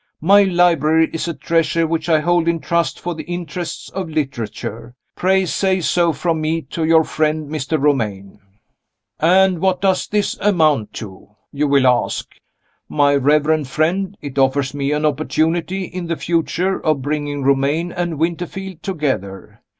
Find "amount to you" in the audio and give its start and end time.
10.41-11.67